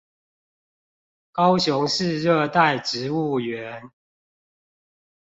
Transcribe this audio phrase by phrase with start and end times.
[1.31, 3.91] 高雄市熱帶植物園